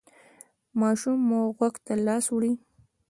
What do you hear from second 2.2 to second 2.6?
وړي؟